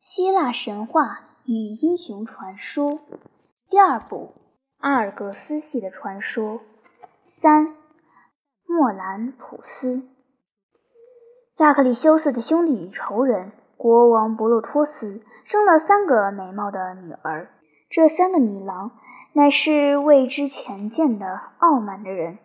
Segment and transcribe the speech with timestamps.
[0.00, 3.00] 希腊神话与英雄传说
[3.68, 4.32] 第二部：
[4.78, 6.62] 阿尔格斯系的传说
[7.22, 7.76] 三。
[8.66, 10.08] 莫兰普斯，
[11.58, 17.50] 亚克利修斯的兄弟与仇人国王博洛托斯生了三个美貌的女儿。
[17.90, 18.92] 这三个女郎
[19.34, 22.38] 乃是未之前见的傲慢的人。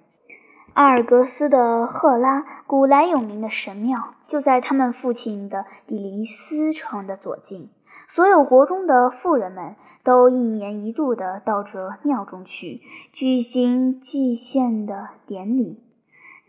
[0.76, 7.70] 阿尔戈斯的赫拉，古来有名的神庙，就在他们父亲的底林斯城的左近。
[8.10, 12.82] 所有国中的妇人们都一年一度的到这庙中去
[13.14, 15.82] 举行祭献的典礼。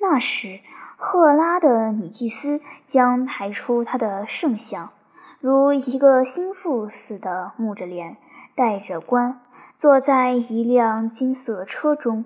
[0.00, 0.58] 那时，
[0.96, 4.90] 赫拉的女祭司将抬出她的圣像，
[5.38, 8.16] 如一个心腹似的，木着脸，
[8.56, 9.40] 戴着冠，
[9.76, 12.24] 坐在一辆金色车中。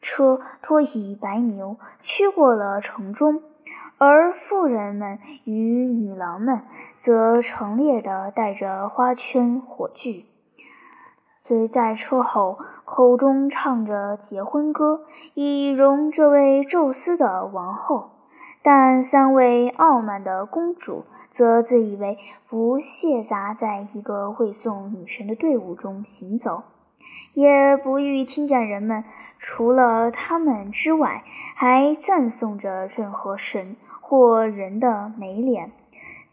[0.00, 3.42] 车拖以白牛驱过了城中，
[3.98, 6.62] 而妇人们与女郎们
[6.96, 10.26] 则成列地带着花圈火炬，
[11.44, 18.10] 随在车后，口中唱着结婚歌，以容这位宙斯的王后。
[18.62, 26.64] 但三位傲慢的公主则自以为不屑杂在一个会送女神的队伍中行走。
[27.34, 29.04] 也不欲听见人们
[29.38, 31.22] 除了他们之外，
[31.54, 35.72] 还赞颂着任何神或人的美脸。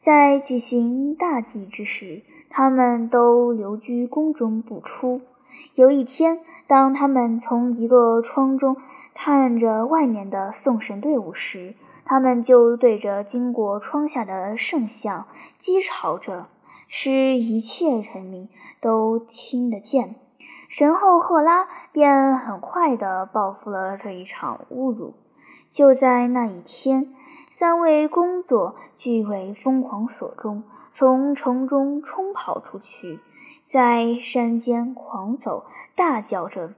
[0.01, 5.21] 在举行大祭之时，他们都留居宫中不出。
[5.75, 8.75] 有一天，当他们从一个窗中
[9.13, 15.27] 看着外面的送神队伍时，他们就对着经过窗下的圣像
[15.61, 16.47] 讥嘲着，
[16.87, 18.49] 使一切人民
[18.81, 20.15] 都听得见。
[20.73, 25.13] 神后赫拉便很快地报复了这一场侮辱。
[25.69, 27.13] 就在那一天，
[27.51, 33.19] 三位公作俱为疯狂所中，从城中冲跑出去，
[33.67, 35.63] 在山间狂走，
[35.95, 36.73] 大叫着。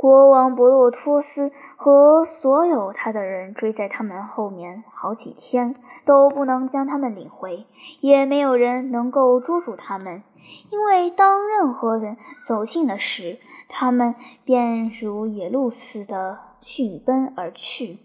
[0.00, 5.74] 国王博洛托斯和所有他的人追在他们后面好几天，
[6.06, 7.66] 都不能将他们领回，
[8.00, 10.22] 也没有人能够捉住他们，
[10.70, 12.16] 因为当任何人
[12.46, 17.98] 走近了时，他们便如野鹿似的迅奔而去。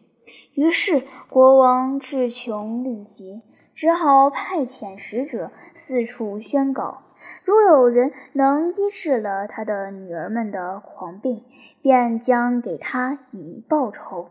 [0.55, 3.41] 于是国王志穷力竭，
[3.75, 7.03] 只好派遣使者四处宣告。
[7.43, 11.43] 如有人能医治了他的女儿们的狂病，
[11.81, 14.29] 便将给他以报酬。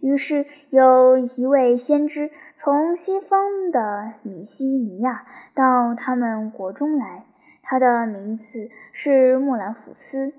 [0.00, 7.26] 于是有一位先知从西方的米西尼亚到他们国中来，
[7.62, 10.32] 他的名字是穆兰福斯。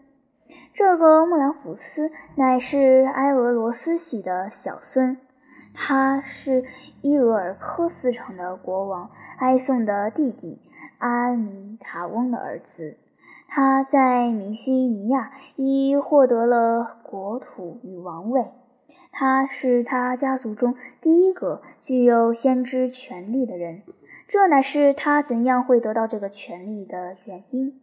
[0.73, 5.17] 这个穆兰福斯乃是埃俄罗斯系的小孙，
[5.79, 6.65] 他是
[7.01, 10.59] 伊俄尔科斯城的国王埃宋的弟弟。
[10.97, 12.97] 阿米塔翁的儿子，
[13.47, 18.47] 他在米西尼亚已获得了国土与王位。
[19.11, 23.83] 他是他家族中第一个具有先知权力的人，
[24.27, 27.79] 这乃是他怎样会得到这个权力的原因。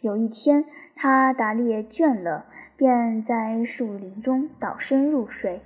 [0.00, 2.44] 有一天，他打猎倦了，
[2.76, 5.62] 便在树林中倒身入睡。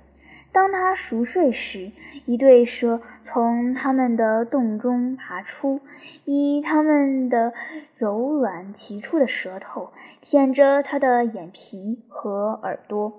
[0.51, 1.91] 当他熟睡时，
[2.25, 5.81] 一对蛇从他们的洞中爬出，
[6.25, 7.53] 以他们的
[7.95, 9.91] 柔软奇出的舌头
[10.21, 13.13] 舔着他的眼皮和耳朵。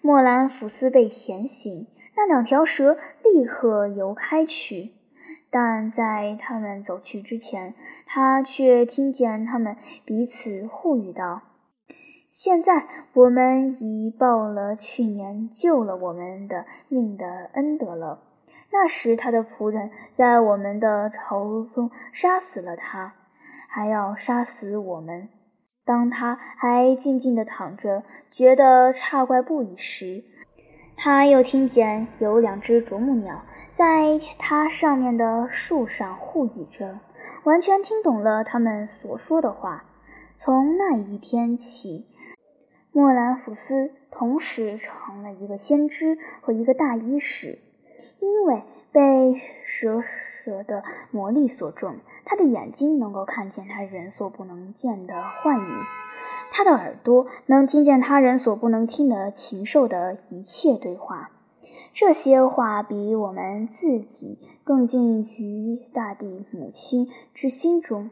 [0.00, 4.92] 莫兰福斯被舔醒，那两条蛇立刻游开去。
[5.50, 7.74] 但在他们走去之前，
[8.06, 11.42] 他却听见他们彼此互语道。
[12.30, 18.22] 现在我们已报了去年救了我们的命的恩德了。
[18.72, 23.14] 那时他的仆人在我们的巢中杀死了他，
[23.68, 25.28] 还要杀死我们。
[25.84, 30.22] 当他还静静地躺着，觉得诧怪不已时，
[30.96, 33.42] 他又听见有两只啄木鸟
[33.72, 37.00] 在他上面的树上互语着，
[37.42, 39.84] 完全听懂了他们所说的话。
[40.42, 42.06] 从那一天起，
[42.92, 47.58] 莫兰福斯同时成了一个先知和一个大医师。
[48.20, 55.66] 因为被蛇蛇的魔力所中，他的眼睛能够看见他人所不能见的幻影，
[56.50, 61.32] 他的耳朵能听见他人所不能听的禽兽的一切对话。
[61.92, 68.08] 这些话比我们自己更近于大地母亲之心中。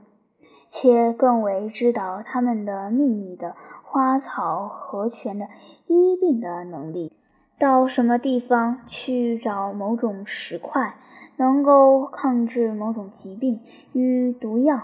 [0.68, 5.48] 且更为知道他们的秘密的花草和泉的
[5.86, 7.12] 医病的能力。
[7.58, 10.94] 到什么地方去找某种石块，
[11.36, 13.60] 能够抗治某种疾病
[13.92, 14.82] 与毒药。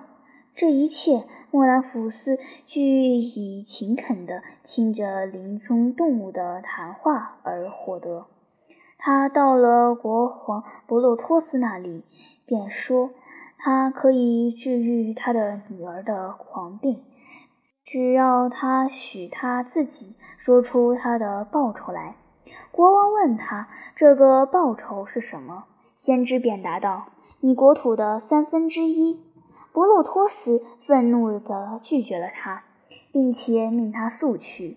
[0.57, 8.27] 这一切，莫兰福斯俱以勤恳地听着林中动物的谈话而获得。
[8.99, 12.03] 他到了国王博洛托斯那里，
[12.47, 13.11] 便说
[13.67, 17.03] 他可以治愈他的女儿的狂病。
[17.83, 22.17] 只要他许他自己说出他的报酬来，
[22.71, 25.65] 国王问他这个报酬是什么，
[25.97, 27.07] 先知便答道
[27.41, 29.23] ：“你国土的三分之一。”
[29.73, 32.65] 博洛托斯愤怒地拒绝了他，
[33.11, 34.77] 并且命他速去。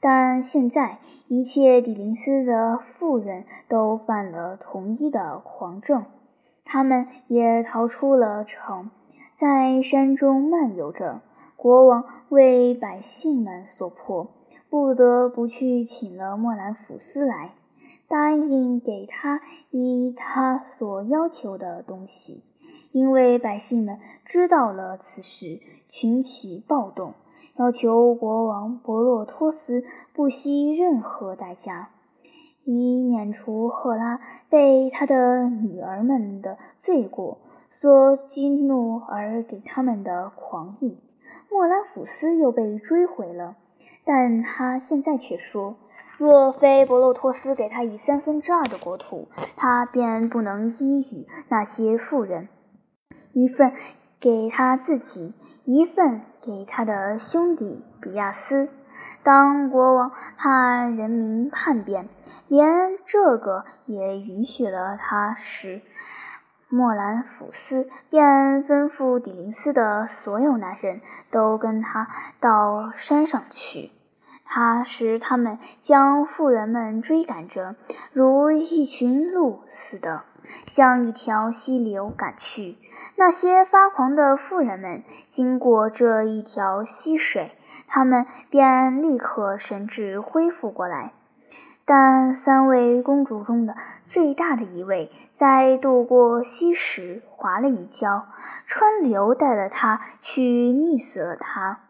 [0.00, 0.96] 但现在
[1.28, 6.06] 一切底林斯的妇人都犯了同一的狂症，
[6.64, 8.90] 他们也逃出了城，
[9.36, 11.20] 在山中漫游着。
[11.56, 14.28] 国王为百姓们所迫，
[14.68, 17.54] 不得不去请了莫兰福斯来，
[18.06, 19.40] 答应给他
[19.70, 22.42] 依他所要求的东西。
[22.92, 27.14] 因为百姓们知道了此事，群起暴动，
[27.56, 31.90] 要求国王博洛托斯不惜任何代价，
[32.64, 37.38] 以免除赫拉被他的女儿们的罪过
[37.70, 40.98] 所激怒而给他们的狂意。
[41.50, 43.56] 莫兰福斯又被追回了，
[44.04, 45.76] 但他现在却说，
[46.18, 52.48] 若非博洛托斯给他以三分之二的国土，他便不能依与那些富人，
[53.32, 53.72] 一份
[54.20, 55.34] 给他自己，
[55.64, 58.68] 一份给他的兄弟比亚斯。
[59.24, 62.08] 当国王怕人民叛变，
[62.54, 65.82] 连这个也允许了他时，
[66.68, 71.00] 莫兰福斯便吩咐底林斯的所有男人
[71.32, 72.06] 都跟他
[72.38, 73.90] 到山上去。
[74.44, 77.74] 他使他们将妇人们追赶着，
[78.12, 80.22] 如一群鹿似的，
[80.64, 82.78] 向一条溪流赶去。
[83.16, 87.50] 那些发狂的妇人们经过这一条溪水，
[87.88, 91.14] 他们便立刻神智恢复过来。
[91.86, 98.26] 但三位公主中的最大的一位，在渡过溪时滑了一跤，
[98.66, 101.80] 川流带了她去溺死了她。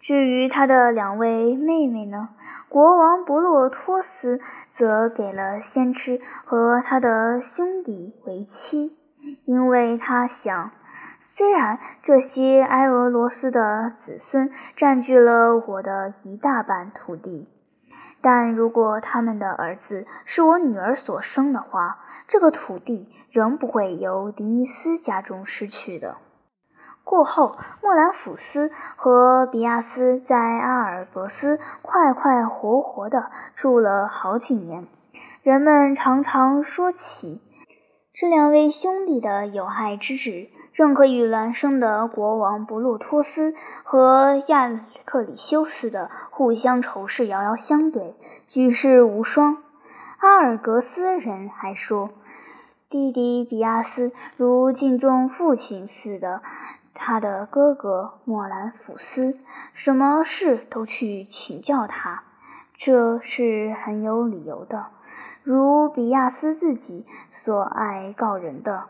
[0.00, 2.30] 至于他的两位妹妹呢？
[2.68, 4.40] 国王博洛托斯
[4.72, 8.98] 则给了先知和他的兄弟为妻，
[9.44, 10.72] 因为他想，
[11.36, 17.51] 虽然这些埃俄罗斯的子孙占据了我的一大半土地。
[18.22, 21.98] 但如果他们的儿子是我女儿所生的话，
[22.28, 26.16] 这个土地仍不会由迪尼斯家中失去的。
[27.04, 34.86] 过后，莫兰福斯和比亚斯在阿尔伯斯快快活活地住了好几年。
[35.42, 37.42] 人们常常说起
[38.14, 43.54] 这两位兄弟的有害之至，正可与孪生的国王布鲁托斯
[43.84, 48.14] 和亚克里修斯的互相仇视遥遥相对，
[48.48, 49.62] 举世无双。
[50.18, 52.10] 阿尔格斯人还说，
[52.90, 56.42] 弟弟比亚斯如敬重父亲似的，
[56.92, 59.38] 他的哥哥莫兰福斯
[59.72, 62.24] 什么事都去请教他，
[62.76, 64.88] 这是很有理由的，
[65.44, 68.84] 如比亚斯自己所爱告人的。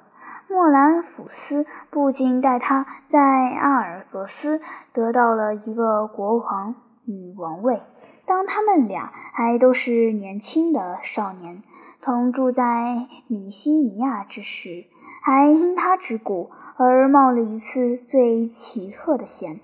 [0.48, 4.60] 莫兰福斯不仅带他在阿尔戈斯
[4.92, 6.74] 得到了一个国王
[7.06, 7.80] 与王位，
[8.26, 11.62] 当他们俩还都是年轻的少年，
[12.02, 14.84] 同住在米西尼亚之时，
[15.22, 19.60] 还因他之故而冒了一次最奇特的险。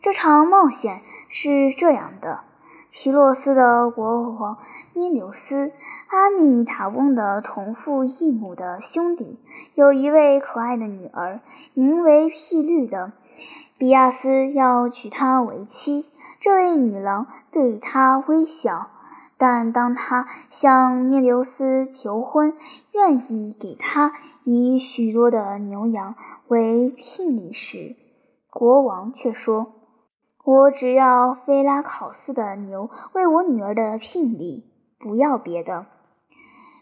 [0.00, 2.40] 这场冒险是这样的：
[2.98, 4.56] 皮洛斯的国王
[4.94, 5.70] 伊留斯。
[6.08, 9.38] 阿米塔翁的同父异母的兄弟
[9.74, 11.40] 有一位可爱的女儿，
[11.74, 13.12] 名为碧绿的。
[13.76, 16.06] 比亚斯要娶她为妻。
[16.40, 18.88] 这位女郎对他微笑，
[19.36, 22.54] 但当他向涅留斯求婚，
[22.92, 26.14] 愿意给他以许多的牛羊
[26.48, 27.94] 为聘礼时，
[28.48, 29.74] 国王却说
[30.46, 34.64] ：“我只要菲拉考斯的牛为我女儿的聘礼，
[34.96, 35.86] 不要别的。”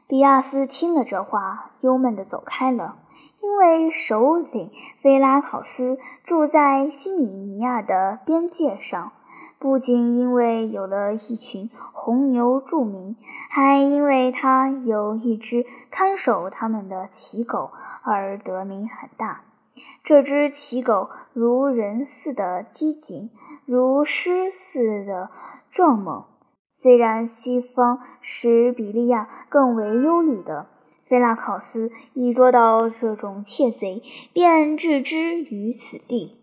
[0.06, 2.98] 比亚斯听了这话，忧闷地走开了。
[3.40, 9.12] 因为首领菲拉考斯住在西米尼亚的边界上，
[9.58, 13.16] 不仅因为有了一群红牛著名，
[13.48, 17.70] 还因为他有一只看守他们的骑狗
[18.02, 19.40] 而得名很大。
[20.02, 23.30] 这只骑狗如人似的机警，
[23.66, 25.30] 如狮似的
[25.70, 26.24] 壮猛。
[26.72, 30.66] 虽然西方使比利亚更为忧虑的，
[31.06, 34.02] 菲拉考斯一捉到这种窃贼，
[34.32, 36.36] 便置之于死地。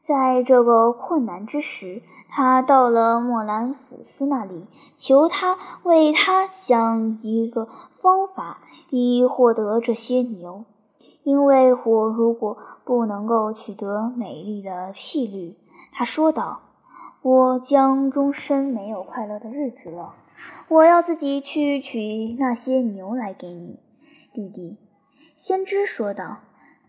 [0.00, 2.00] 在这个困难之时，
[2.30, 4.64] 他到了莫兰福斯那里，
[4.96, 7.68] 求他为他想一个
[8.00, 10.64] 方法，以获得这些牛。
[11.24, 15.54] 因为我如果不能够取得美丽的匹率，
[15.92, 16.62] 他说道，
[17.22, 20.14] 我将终身没有快乐的日子了。
[20.68, 23.78] 我要自己去取那些牛来给你，
[24.32, 24.76] 弟弟。
[25.36, 26.38] 先知说道。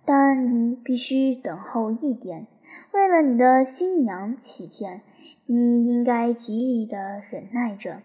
[0.06, 2.48] 但你必须等候一点，
[2.94, 5.04] 为了你的新娘起见，
[5.46, 8.02] 你应该极力的忍耐着，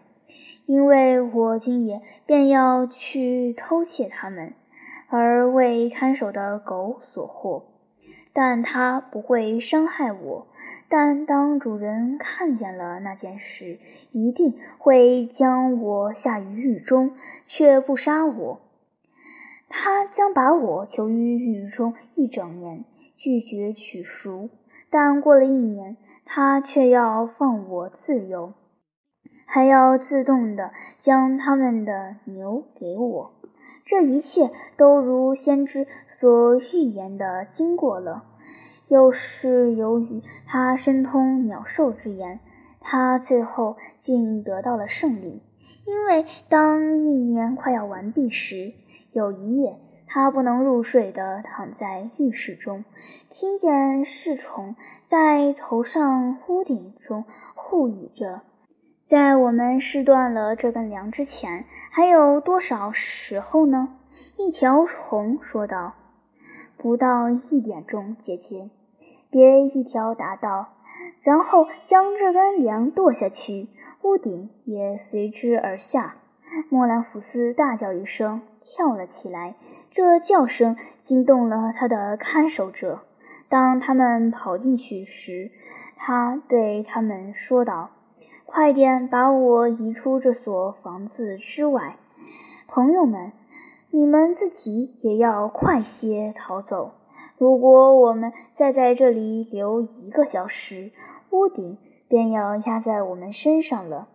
[0.67, 4.53] 因为我今夜便要去偷窃他们。
[5.09, 7.65] 而为看守的狗所获，
[8.33, 10.47] 但它不会伤害我。
[10.87, 13.79] 但当主人看见了那件事，
[14.11, 17.11] 一定会将我下于狱中，
[17.43, 18.61] 却不杀我。
[19.67, 22.85] 他将把我囚于狱中一整年，
[23.17, 24.49] 拒绝取赎。
[24.89, 28.53] 但过了一年，他却要放我自由，
[29.45, 33.31] 还要自动的将他们的牛给我。
[33.83, 38.23] 这一切都如先知所预言的经过了，
[38.87, 42.39] 又是由于他深通鸟兽之言，
[42.79, 45.41] 他最后竟得到了胜利。
[45.85, 48.73] 因为当一年快要完毕时，
[49.11, 52.85] 有一夜，他不能入睡地躺在浴室中，
[53.29, 54.75] 听见侍从
[55.07, 58.41] 在头上屋顶中互语着。
[59.05, 63.97] 在我们试断了这根梁之前，还有多少时候呢？
[64.37, 65.93] 一条虫说道
[66.85, 68.69] ：“不到一点钟，姐姐。”
[69.31, 70.67] 别一条答道
[71.23, 73.69] ：“然后将这根梁剁下去，
[74.03, 76.17] 屋顶也随之而下。”
[76.69, 79.55] 莫兰福斯大叫一声，跳了起来。
[79.89, 82.99] 这叫声惊动了他的看守者。
[83.49, 85.49] 当他们跑进去时，
[85.95, 87.89] 他对他们说道。
[88.45, 91.97] 快点把我移出这所房子之外，
[92.67, 93.31] 朋友们，
[93.95, 96.95] 你们自己也要快些逃走。
[97.37, 100.91] 如果我们再在这里留一个小时，
[101.29, 101.77] 屋顶
[102.09, 104.09] 便要压在我们身上了。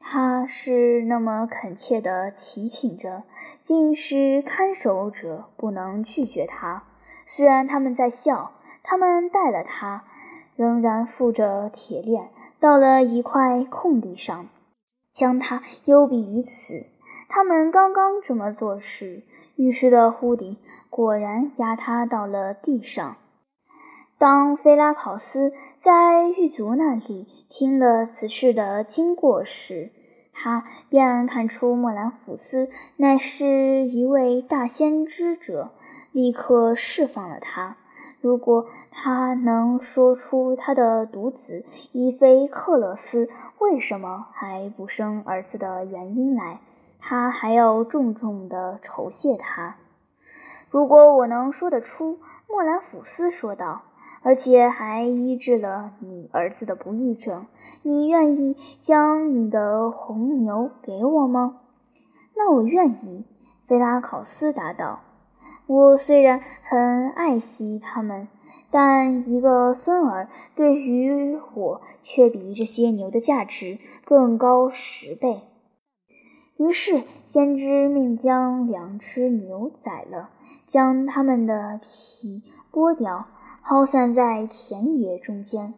[0.00, 3.24] 他是那么恳切地祈请着，
[3.60, 6.84] 竟是看守者不能拒绝他。
[7.26, 8.52] 虽然他们在笑，
[8.82, 10.04] 他们带了他，
[10.56, 12.30] 仍然负着铁链。
[12.58, 14.46] 到了一块空地上，
[15.12, 16.86] 将它幽闭于此。
[17.34, 19.22] 他们刚刚这么做时，
[19.56, 20.58] 浴室的屋顶
[20.90, 23.16] 果然压塌到了地上。
[24.18, 29.92] 当菲拉考斯在狱卒那里听了此事的经过时，
[30.34, 35.70] 他便看出莫兰福斯乃是一位大先知者，
[36.12, 37.78] 立刻释放了他。
[38.20, 46.60] 如果他能说出他的独子伊菲克勒斯为什么还不生儿子的原因来，
[47.04, 49.76] 他还要重重地酬谢他。
[50.70, 53.82] 如果我能说得出，莫兰福斯说道，
[54.22, 57.46] 而且还医治了你儿子的不育症，
[57.82, 61.58] 你愿意将你的红牛给我吗？
[62.36, 63.24] 那我愿意。
[63.66, 65.00] 菲拉考斯答道。
[65.66, 68.28] 我虽然很爱惜他们，
[68.70, 75.42] 但一个孙儿对于我却比这些牛的价值更高十倍。
[76.62, 80.30] 于是，先知命将两只牛宰了，
[80.64, 83.26] 将它们的皮剥掉，
[83.64, 85.74] 抛散在田野中间。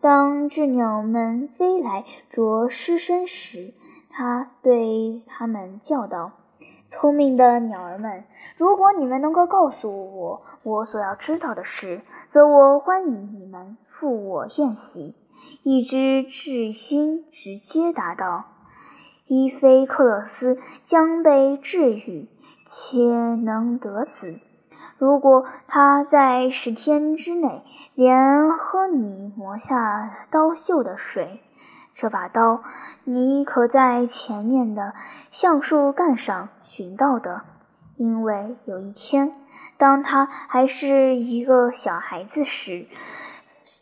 [0.00, 3.74] 当鸷鸟们飞来啄尸身时，
[4.10, 6.32] 他对它们叫道
[6.88, 8.24] ：“聪明的鸟儿们！”
[8.58, 15.14] 如果你们能够告诉我我所要知道的事，则我欢迎你们赴我宴席。
[15.62, 18.46] 一只智星直接答道
[19.28, 22.28] ：“伊菲克勒斯将被治愈，
[22.64, 22.98] 且
[23.36, 24.40] 能得子。
[24.96, 27.62] 如果他在十天之内
[27.94, 31.40] 连喝你磨下刀锈的水，
[31.94, 32.62] 这把刀
[33.04, 34.94] 你可在前面的
[35.30, 37.42] 橡树干上寻到的。”
[37.98, 39.34] 因为有一天，
[39.76, 42.86] 当他还是一个小孩子时，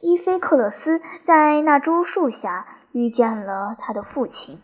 [0.01, 4.61] 伊菲克勒斯在那株树下遇见了他的父亲。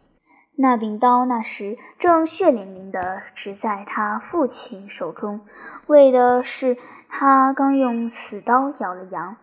[0.56, 5.40] 那柄刀那时正血淋淋地执在他父亲手中，
[5.86, 6.76] 为的是
[7.08, 9.36] 他刚用此刀咬了羊。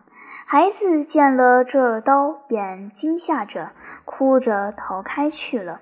[0.46, 3.72] 孩子见了这刀，便惊吓着，
[4.04, 5.80] 哭着逃开去了。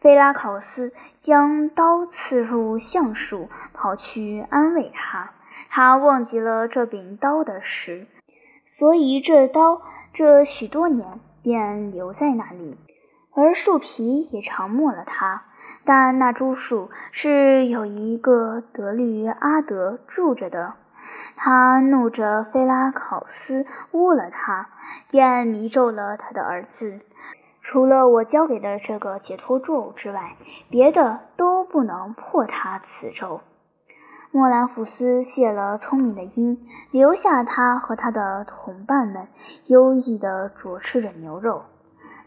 [0.00, 5.32] 菲拉考斯将刀刺入橡树，跑去安慰他。
[5.68, 8.06] 他忘记了这柄刀的事，
[8.66, 12.78] 所以这刀这许多年便留在那里，
[13.34, 15.42] 而树皮也常没了它。
[15.84, 20.74] 但那株树是有一个德律阿德住着的，
[21.36, 24.68] 他怒着菲拉考斯污了他，
[25.10, 27.00] 便迷咒了他的儿子。
[27.62, 30.36] 除了我交给的这个解脱咒之外，
[30.68, 33.40] 别的都不能破他此咒。
[34.30, 39.28] 莫兰福斯谢了聪明的鹰，留下他和他的同伴们
[39.66, 41.64] 优异地啄吃着牛肉。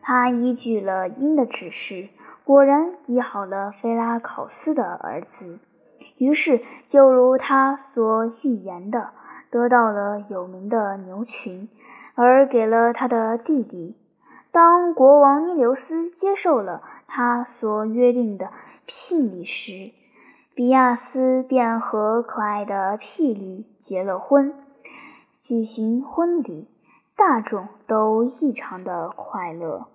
[0.02, 2.10] 他依据了鹰的指示。
[2.46, 5.60] 果然医好了菲拉考斯的儿子，
[6.18, 9.12] 于是就如他所预言的，
[9.50, 11.70] 得到了有名的牛群，
[12.16, 13.96] 而给了他的弟弟。
[14.52, 18.50] 当国王尼留斯接受了他所约定的
[18.86, 19.92] 聘礼时，
[20.54, 24.54] 比亚斯便和可爱的婢女结了婚，
[25.42, 26.68] 举行婚礼，
[27.16, 29.88] 大众都异常的快乐。